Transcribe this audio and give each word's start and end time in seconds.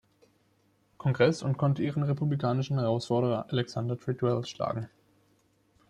Kongress 0.97 1.43
und 1.43 1.59
konnte 1.59 1.83
ihren 1.83 2.01
republikanischen 2.01 2.79
Herausforderer 2.79 3.45
Alexander 3.51 3.99
Treadwell 3.99 4.43
schlagen. 4.47 4.89